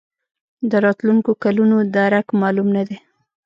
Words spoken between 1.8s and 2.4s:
درک